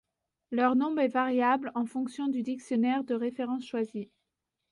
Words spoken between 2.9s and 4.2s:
de référence choisi.